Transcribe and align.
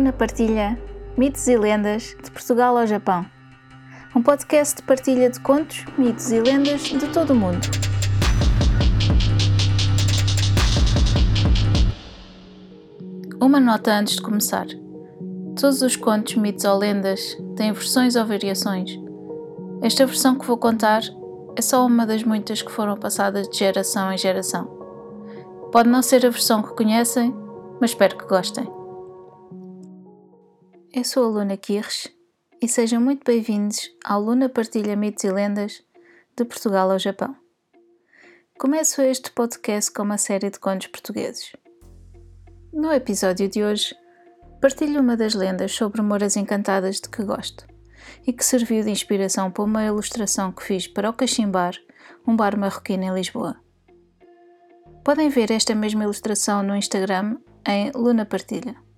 Luna 0.00 0.14
partilha 0.14 0.80
mitos 1.14 1.46
e 1.46 1.58
lendas 1.58 2.16
de 2.24 2.30
Portugal 2.30 2.74
ao 2.78 2.86
Japão. 2.86 3.26
Um 4.16 4.22
podcast 4.22 4.76
de 4.76 4.82
partilha 4.82 5.28
de 5.28 5.38
contos, 5.40 5.84
mitos 5.98 6.32
e 6.32 6.40
lendas 6.40 6.84
de 6.84 7.06
todo 7.08 7.34
o 7.34 7.36
mundo. 7.36 7.60
Uma 13.38 13.60
nota 13.60 13.92
antes 13.92 14.14
de 14.14 14.22
começar. 14.22 14.64
Todos 15.60 15.82
os 15.82 15.96
contos, 15.96 16.34
mitos 16.36 16.64
ou 16.64 16.78
lendas 16.78 17.36
têm 17.54 17.70
versões 17.70 18.16
ou 18.16 18.24
variações. 18.24 18.98
Esta 19.82 20.06
versão 20.06 20.38
que 20.38 20.46
vou 20.46 20.56
contar 20.56 21.02
é 21.56 21.60
só 21.60 21.84
uma 21.84 22.06
das 22.06 22.24
muitas 22.24 22.62
que 22.62 22.72
foram 22.72 22.96
passadas 22.96 23.46
de 23.50 23.58
geração 23.58 24.10
em 24.10 24.16
geração. 24.16 24.64
Pode 25.70 25.90
não 25.90 26.00
ser 26.00 26.24
a 26.24 26.30
versão 26.30 26.62
que 26.62 26.74
conhecem, 26.74 27.36
mas 27.78 27.90
espero 27.90 28.16
que 28.16 28.24
gostem. 28.24 28.79
Eu 30.92 31.04
sou 31.04 31.24
a 31.24 31.28
Luna 31.28 31.56
Kirsch 31.56 32.08
e 32.60 32.66
sejam 32.66 33.00
muito 33.00 33.22
bem-vindos 33.24 33.88
ao 34.04 34.20
Luna 34.20 34.48
Partilha 34.48 34.96
Mitos 34.96 35.22
e 35.22 35.30
Lendas 35.30 35.84
de 36.36 36.44
Portugal 36.44 36.90
ao 36.90 36.98
Japão. 36.98 37.36
Começo 38.58 39.00
este 39.00 39.30
podcast 39.30 39.92
com 39.92 40.02
uma 40.02 40.18
série 40.18 40.50
de 40.50 40.58
contos 40.58 40.88
portugueses. 40.88 41.52
No 42.72 42.92
episódio 42.92 43.48
de 43.48 43.62
hoje, 43.62 43.94
partilho 44.60 45.00
uma 45.00 45.16
das 45.16 45.32
lendas 45.32 45.70
sobre 45.70 46.02
moras 46.02 46.36
encantadas 46.36 46.96
de 46.96 47.08
que 47.08 47.22
gosto 47.22 47.64
e 48.26 48.32
que 48.32 48.44
serviu 48.44 48.82
de 48.82 48.90
inspiração 48.90 49.48
para 49.48 49.62
uma 49.62 49.84
ilustração 49.84 50.50
que 50.50 50.64
fiz 50.64 50.88
para 50.88 51.08
o 51.08 51.12
Cachimbar, 51.12 51.74
um 52.26 52.34
bar 52.34 52.58
marroquino 52.58 53.04
em 53.04 53.14
Lisboa. 53.14 53.54
Podem 55.04 55.28
ver 55.28 55.52
esta 55.52 55.72
mesma 55.72 56.02
ilustração 56.02 56.64
no 56.64 56.74
Instagram 56.74 57.38
em 57.64 57.92
Luna 57.94 58.26
Partilha. 58.26 58.89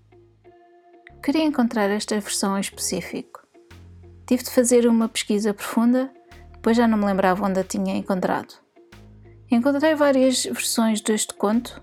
Queria 1.23 1.45
encontrar 1.45 1.89
esta 1.89 2.19
versão 2.19 2.59
em 2.59 2.61
específico. 2.61 3.47
Tive 4.27 4.42
de 4.42 4.51
fazer 4.51 4.89
uma 4.89 5.09
pesquisa 5.09 5.55
profunda, 5.55 6.12
pois 6.61 6.77
já 6.77 6.89
não 6.89 6.98
me 6.98 7.05
lembrava 7.05 7.47
onde 7.47 7.61
a 7.61 7.64
tinha 7.64 7.97
encontrado. 7.97 8.55
Encontrei 9.48 9.95
várias 9.95 10.42
versões 10.42 11.01
deste 11.01 11.33
conto, 11.34 11.81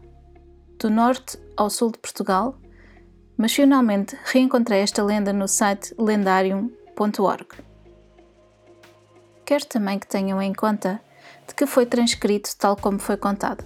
do 0.77 0.89
norte 0.89 1.39
ao 1.55 1.69
sul 1.69 1.89
de 1.89 1.99
Portugal, 1.99 2.59
mas 3.37 3.53
finalmente 3.53 4.17
reencontrei 4.25 4.81
esta 4.81 5.01
lenda 5.01 5.31
no 5.31 5.47
site 5.47 5.95
lendarium.org. 5.97 7.47
Quero 9.45 9.65
também 9.67 9.99
que 9.99 10.07
tenham 10.07 10.41
em 10.41 10.51
conta 10.51 10.99
de 11.47 11.55
que 11.55 11.65
foi 11.65 11.85
transcrito 11.85 12.57
tal 12.57 12.75
como 12.75 12.99
foi 12.99 13.15
contado. 13.15 13.63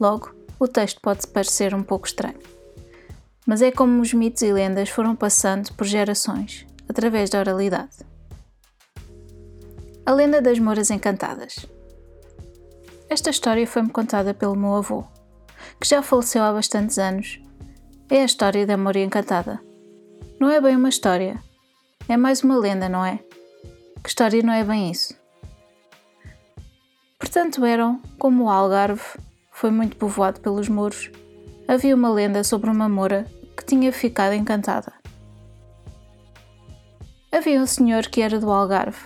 Logo, 0.00 0.34
o 0.58 0.66
texto 0.66 1.00
pode 1.00 1.24
parecer 1.28 1.72
um 1.72 1.84
pouco 1.84 2.08
estranho 2.08 2.54
mas 3.46 3.62
é 3.62 3.70
como 3.70 4.00
os 4.00 4.12
mitos 4.12 4.42
e 4.42 4.52
lendas 4.52 4.88
foram 4.88 5.14
passando 5.14 5.72
por 5.74 5.86
gerações, 5.86 6.66
através 6.88 7.30
da 7.30 7.38
oralidade. 7.40 7.98
A 10.06 10.12
lenda 10.12 10.40
das 10.40 10.58
Moras 10.58 10.90
Encantadas. 10.90 11.66
Esta 13.08 13.30
história 13.30 13.66
foi-me 13.66 13.90
contada 13.90 14.34
pelo 14.34 14.56
meu 14.56 14.74
avô, 14.74 15.04
que 15.80 15.88
já 15.88 16.02
faleceu 16.02 16.42
há 16.42 16.52
bastantes 16.52 16.98
anos. 16.98 17.40
É 18.10 18.22
a 18.22 18.24
história 18.24 18.66
da 18.66 18.76
Moura 18.76 19.00
Encantada. 19.00 19.60
Não 20.40 20.50
é 20.50 20.60
bem 20.60 20.76
uma 20.76 20.88
história, 20.88 21.42
é 22.08 22.16
mais 22.16 22.42
uma 22.42 22.58
lenda, 22.58 22.88
não 22.88 23.04
é? 23.04 23.18
Que 24.02 24.08
história 24.08 24.42
não 24.42 24.52
é 24.52 24.62
bem 24.62 24.90
isso? 24.90 25.14
Portanto, 27.18 27.64
eram 27.64 28.00
como 28.18 28.44
o 28.44 28.48
Algarve 28.50 29.02
foi 29.50 29.70
muito 29.70 29.96
povoado 29.96 30.40
pelos 30.40 30.68
mouros 30.68 31.10
havia 31.66 31.94
uma 31.94 32.10
lenda 32.10 32.44
sobre 32.44 32.70
uma 32.70 32.88
moura 32.88 33.26
que 33.56 33.64
tinha 33.64 33.92
ficado 33.92 34.34
encantada. 34.34 34.92
Havia 37.32 37.60
um 37.60 37.66
senhor 37.66 38.06
que 38.06 38.20
era 38.20 38.38
do 38.38 38.50
Algarve 38.50 38.98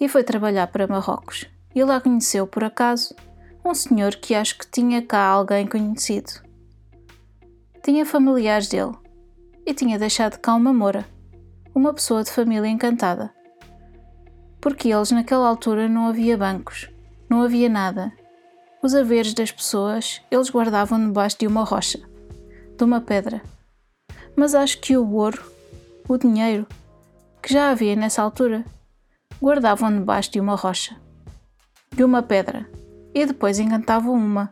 e 0.00 0.08
foi 0.08 0.22
trabalhar 0.22 0.66
para 0.66 0.86
Marrocos 0.86 1.46
e 1.74 1.82
lá 1.82 2.00
conheceu, 2.00 2.46
por 2.46 2.64
acaso, 2.64 3.14
um 3.64 3.74
senhor 3.74 4.16
que 4.16 4.34
acho 4.34 4.58
que 4.58 4.70
tinha 4.70 5.00
cá 5.00 5.24
alguém 5.24 5.66
conhecido. 5.66 6.32
Tinha 7.82 8.04
familiares 8.04 8.68
dele 8.68 8.92
e 9.66 9.72
tinha 9.72 9.98
deixado 9.98 10.38
cá 10.38 10.54
uma 10.54 10.72
moura, 10.72 11.06
uma 11.74 11.94
pessoa 11.94 12.22
de 12.22 12.30
família 12.30 12.68
encantada. 12.68 13.32
Porque 14.60 14.88
eles 14.88 15.10
naquela 15.10 15.48
altura 15.48 15.88
não 15.88 16.08
havia 16.08 16.36
bancos, 16.36 16.90
não 17.28 17.42
havia 17.42 17.68
nada 17.68 18.12
os 18.84 18.94
haveres 18.94 19.32
das 19.32 19.50
pessoas 19.50 20.20
eles 20.30 20.50
guardavam 20.50 21.02
debaixo 21.02 21.38
de 21.38 21.46
uma 21.46 21.64
rocha, 21.64 21.98
de 22.76 22.84
uma 22.84 23.00
pedra. 23.00 23.40
Mas 24.36 24.54
acho 24.54 24.78
que 24.78 24.94
o 24.94 25.10
ouro, 25.10 25.42
o 26.06 26.18
dinheiro, 26.18 26.66
que 27.42 27.50
já 27.50 27.70
havia 27.70 27.96
nessa 27.96 28.20
altura, 28.20 28.62
guardavam 29.40 29.90
debaixo 29.90 30.32
de 30.32 30.38
uma 30.38 30.54
rocha, 30.54 31.00
de 31.94 32.04
uma 32.04 32.22
pedra, 32.22 32.68
e 33.14 33.24
depois 33.24 33.58
encantavam 33.58 34.12
uma. 34.12 34.50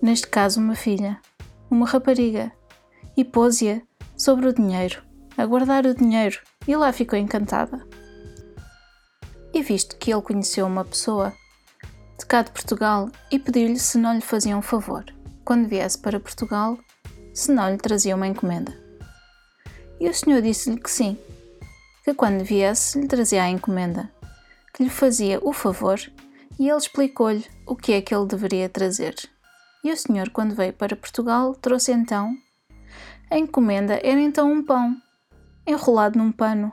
Neste 0.00 0.28
caso, 0.28 0.60
uma 0.60 0.76
filha, 0.76 1.20
uma 1.68 1.86
rapariga, 1.86 2.52
e 3.16 3.24
pôs-a 3.24 3.82
sobre 4.16 4.46
o 4.46 4.54
dinheiro, 4.54 5.02
a 5.36 5.44
guardar 5.46 5.84
o 5.84 5.96
dinheiro, 5.96 6.38
e 6.64 6.76
lá 6.76 6.92
ficou 6.92 7.18
encantada. 7.18 7.84
E 9.52 9.62
visto 9.62 9.96
que 9.96 10.12
ele 10.12 10.22
conheceu 10.22 10.64
uma 10.64 10.84
pessoa, 10.84 11.34
de 12.20 12.26
cá 12.26 12.42
de 12.42 12.50
Portugal 12.50 13.08
e 13.30 13.38
pediu-lhe 13.38 13.78
se 13.78 13.96
não 13.96 14.14
lhe 14.14 14.20
fazia 14.20 14.56
um 14.56 14.60
favor, 14.60 15.04
quando 15.42 15.66
viesse 15.66 15.98
para 15.98 16.20
Portugal, 16.20 16.78
se 17.32 17.50
não 17.50 17.70
lhe 17.70 17.78
trazia 17.78 18.14
uma 18.14 18.26
encomenda. 18.26 18.78
E 19.98 20.08
o 20.08 20.14
senhor 20.14 20.42
disse-lhe 20.42 20.78
que 20.78 20.90
sim, 20.90 21.18
que 22.04 22.12
quando 22.12 22.44
viesse 22.44 23.00
lhe 23.00 23.08
trazia 23.08 23.42
a 23.42 23.48
encomenda, 23.48 24.10
que 24.74 24.84
lhe 24.84 24.90
fazia 24.90 25.40
o 25.42 25.52
favor 25.52 25.98
e 26.58 26.68
ele 26.68 26.76
explicou-lhe 26.76 27.44
o 27.66 27.74
que 27.74 27.94
é 27.94 28.02
que 28.02 28.14
ele 28.14 28.26
deveria 28.26 28.68
trazer. 28.68 29.14
E 29.82 29.90
o 29.90 29.96
senhor, 29.96 30.28
quando 30.28 30.54
veio 30.54 30.74
para 30.74 30.94
Portugal, 30.94 31.54
trouxe 31.54 31.90
então. 31.90 32.34
A 33.30 33.38
encomenda 33.38 33.98
era 34.02 34.20
então 34.20 34.52
um 34.52 34.62
pão, 34.62 34.94
enrolado 35.66 36.18
num 36.18 36.30
pano, 36.30 36.70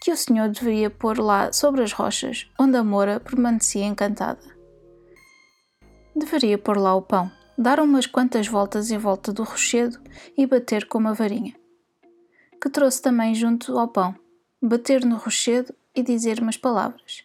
que 0.00 0.10
o 0.10 0.16
senhor 0.16 0.48
deveria 0.48 0.88
pôr 0.88 1.18
lá 1.18 1.52
sobre 1.52 1.82
as 1.82 1.92
rochas, 1.92 2.50
onde 2.58 2.78
a 2.78 2.82
moura 2.84 3.20
permanecia 3.20 3.84
encantada. 3.84 4.57
Deveria 6.18 6.58
pôr 6.58 6.76
lá 6.76 6.96
o 6.96 7.00
pão, 7.00 7.30
dar 7.56 7.78
umas 7.78 8.04
quantas 8.04 8.48
voltas 8.48 8.90
em 8.90 8.98
volta 8.98 9.32
do 9.32 9.44
rochedo 9.44 10.00
e 10.36 10.48
bater 10.48 10.88
com 10.88 10.98
uma 10.98 11.14
varinha. 11.14 11.54
Que 12.60 12.68
trouxe 12.68 13.00
também 13.00 13.36
junto 13.36 13.78
ao 13.78 13.86
pão, 13.86 14.16
bater 14.60 15.04
no 15.04 15.16
rochedo 15.16 15.72
e 15.94 16.02
dizer 16.02 16.40
umas 16.40 16.56
palavras, 16.56 17.22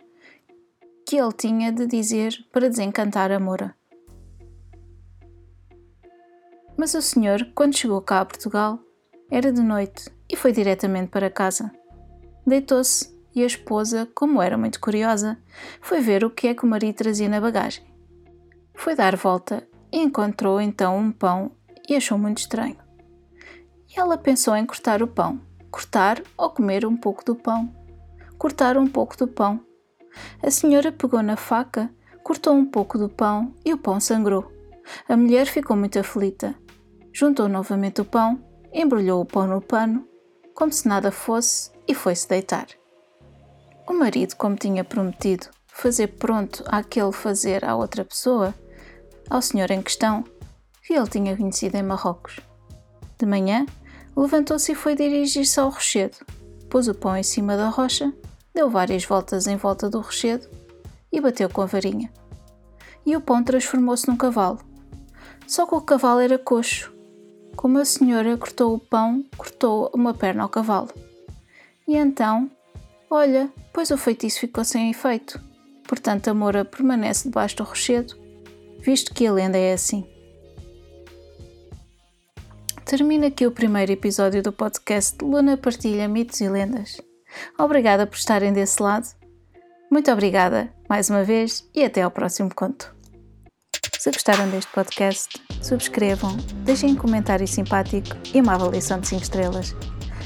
que 1.07 1.17
ele 1.17 1.33
tinha 1.33 1.71
de 1.71 1.87
dizer 1.87 2.45
para 2.51 2.69
desencantar 2.69 3.31
a 3.31 3.39
Moura. 3.39 3.75
Mas 6.77 6.93
o 6.93 7.01
senhor, 7.01 7.49
quando 7.55 7.75
chegou 7.75 7.99
cá 7.99 8.21
a 8.21 8.25
Portugal, 8.25 8.77
era 9.31 9.51
de 9.51 9.63
noite 9.63 10.07
e 10.29 10.35
foi 10.35 10.51
diretamente 10.51 11.09
para 11.09 11.31
casa. 11.31 11.71
Deitou-se 12.45 13.11
e 13.33 13.41
a 13.41 13.47
esposa, 13.47 14.07
como 14.13 14.39
era 14.39 14.55
muito 14.55 14.79
curiosa, 14.79 15.35
foi 15.81 15.99
ver 15.99 16.23
o 16.23 16.29
que 16.29 16.47
é 16.47 16.53
que 16.53 16.63
o 16.63 16.67
marido 16.67 16.97
trazia 16.97 17.27
na 17.27 17.41
bagagem. 17.41 17.92
Foi 18.75 18.95
dar 18.95 19.15
volta 19.15 19.67
e 19.91 19.99
encontrou 19.99 20.59
então 20.59 20.97
um 20.97 21.11
pão 21.11 21.51
e 21.87 21.95
achou 21.95 22.17
muito 22.17 22.39
estranho. 22.39 22.77
E 23.89 23.99
ela 23.99 24.17
pensou 24.17 24.55
em 24.55 24.65
cortar 24.65 25.03
o 25.03 25.07
pão, 25.07 25.39
cortar 25.69 26.21
ou 26.37 26.49
comer 26.49 26.85
um 26.85 26.97
pouco 26.97 27.23
do 27.23 27.35
pão. 27.35 27.73
Cortar 28.37 28.77
um 28.77 28.87
pouco 28.87 29.15
do 29.15 29.27
pão. 29.27 29.59
A 30.41 30.51
senhora 30.51 30.91
pegou 30.91 31.21
na 31.21 31.37
faca, 31.37 31.89
cortou 32.23 32.53
um 32.53 32.65
pouco 32.65 32.97
do 32.97 33.07
pão 33.07 33.53
e 33.63 33.73
o 33.73 33.77
pão 33.77 33.99
sangrou. 33.99 34.51
A 35.07 35.15
mulher 35.15 35.45
ficou 35.45 35.77
muito 35.77 35.99
aflita. 35.99 36.55
Juntou 37.11 37.47
novamente 37.47 38.01
o 38.01 38.05
pão, 38.05 38.43
embrulhou 38.73 39.21
o 39.21 39.25
pão 39.25 39.47
no 39.47 39.61
pano, 39.61 40.07
como 40.55 40.71
se 40.71 40.87
nada 40.87 41.11
fosse, 41.11 41.71
e 41.87 41.93
foi-se 41.93 42.27
deitar. 42.27 42.67
O 43.87 43.93
marido, 43.93 44.35
como 44.35 44.55
tinha 44.55 44.83
prometido 44.83 45.47
fazer 45.67 46.07
pronto 46.07 46.63
aquele 46.67 47.11
fazer 47.11 47.65
à 47.65 47.75
outra 47.75 48.05
pessoa, 48.05 48.53
ao 49.29 49.41
senhor 49.41 49.71
em 49.71 49.81
questão, 49.81 50.23
que 50.81 50.93
ele 50.93 51.07
tinha 51.07 51.35
conhecido 51.35 51.75
em 51.75 51.83
Marrocos. 51.83 52.39
De 53.17 53.25
manhã, 53.25 53.65
levantou-se 54.15 54.71
e 54.71 54.75
foi 54.75 54.95
dirigir-se 54.95 55.59
ao 55.59 55.69
rochedo. 55.69 56.17
Pôs 56.69 56.87
o 56.87 56.93
pão 56.93 57.15
em 57.15 57.23
cima 57.23 57.55
da 57.55 57.69
rocha, 57.69 58.13
deu 58.53 58.69
várias 58.69 59.05
voltas 59.05 59.47
em 59.47 59.55
volta 59.55 59.89
do 59.89 60.01
rochedo 60.01 60.47
e 61.11 61.21
bateu 61.21 61.49
com 61.49 61.61
a 61.61 61.65
varinha. 61.65 62.11
E 63.05 63.15
o 63.15 63.21
pão 63.21 63.43
transformou-se 63.43 64.07
num 64.07 64.17
cavalo. 64.17 64.59
Só 65.47 65.65
que 65.65 65.75
o 65.75 65.81
cavalo 65.81 66.19
era 66.19 66.37
coxo. 66.37 66.93
Como 67.55 67.77
a 67.77 67.85
senhora 67.85 68.37
cortou 68.37 68.73
o 68.73 68.79
pão, 68.79 69.23
cortou 69.37 69.91
uma 69.93 70.13
perna 70.13 70.43
ao 70.43 70.49
cavalo. 70.49 70.89
E 71.87 71.95
então, 71.95 72.49
olha, 73.09 73.51
pois 73.71 73.91
o 73.91 73.97
feitiço 73.97 74.39
ficou 74.39 74.63
sem 74.63 74.89
efeito. 74.89 75.39
Portanto, 75.87 76.29
a 76.29 76.33
moura 76.33 76.65
permanece 76.65 77.27
debaixo 77.27 77.57
do 77.57 77.63
rochedo 77.63 78.22
visto 78.83 79.13
que 79.13 79.25
a 79.25 79.31
lenda 79.31 79.57
é 79.57 79.71
assim. 79.73 80.05
termina 82.85 83.27
aqui 83.27 83.47
o 83.47 83.51
primeiro 83.51 83.91
episódio 83.91 84.41
do 84.43 84.51
podcast 84.51 85.23
Luna 85.23 85.55
Partilha 85.57 86.07
Mitos 86.07 86.41
e 86.41 86.49
Lendas. 86.49 87.01
Obrigada 87.57 88.05
por 88.05 88.17
estarem 88.17 88.53
desse 88.53 88.83
lado. 88.83 89.07
Muito 89.89 90.11
obrigada 90.11 90.71
mais 90.87 91.09
uma 91.09 91.23
vez 91.23 91.67
e 91.73 91.83
até 91.83 92.03
ao 92.03 92.11
próximo 92.11 92.53
conto. 92.53 92.93
Se 93.97 94.11
gostaram 94.11 94.47
deste 94.49 94.71
podcast, 94.71 95.41
subscrevam, 95.61 96.37
deixem 96.65 96.91
um 96.91 96.95
comentário 96.95 97.47
simpático 97.47 98.15
e 98.33 98.41
uma 98.41 98.55
avaliação 98.55 98.99
de 98.99 99.07
5 99.07 99.23
estrelas. 99.23 99.73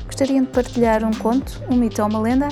Gostariam 0.05 0.43
de 0.43 0.51
partilhar 0.51 1.05
um 1.05 1.13
conto, 1.13 1.63
um 1.71 1.77
mito 1.77 2.01
ou 2.01 2.09
uma 2.09 2.19
lenda? 2.19 2.49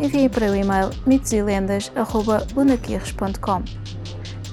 Enviem 0.00 0.30
para 0.30 0.50
o 0.50 0.54
e-mail 0.54 0.88
mitoselendas.lunaquirres.com 1.04 4.01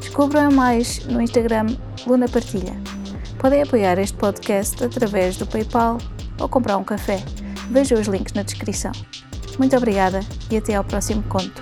Descubram 0.10 0.52
mais 0.52 1.06
no 1.06 1.22
Instagram 1.22 1.68
Luna 2.08 2.28
Partilha. 2.28 2.76
Podem 3.38 3.62
apoiar 3.62 4.00
este 4.00 4.18
podcast 4.18 4.84
através 4.84 5.38
do 5.38 5.46
PayPal 5.46 6.00
ou 6.40 6.50
comprar 6.50 6.78
um 6.78 6.84
café. 6.84 7.24
Vejam 7.70 8.02
os 8.02 8.08
links 8.08 8.34
na 8.34 8.42
descrição. 8.42 8.92
Muito 9.60 9.78
obrigada 9.78 10.22
e 10.50 10.58
até 10.58 10.74
ao 10.74 10.84
próximo 10.84 11.22
conto. 11.30 11.62